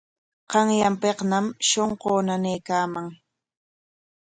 [0.51, 3.07] Qanyanpikñam shunquu nanaykaaman.